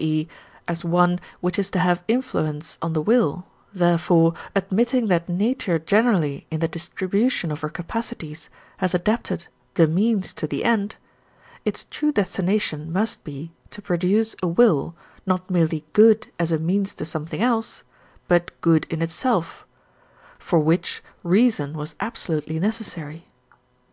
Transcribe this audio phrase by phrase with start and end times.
[0.00, 0.28] e.,
[0.68, 6.46] as one which is to have influence on the will, therefore, admitting that nature generally
[6.52, 10.94] in the distribution of her capacities has adapted the means to the end,
[11.64, 14.94] its true destination must be to produce a will,
[15.26, 17.82] not merely good as a means to something else,
[18.28, 19.66] but good in itself,
[20.38, 23.26] for which reason was absolutely necessary.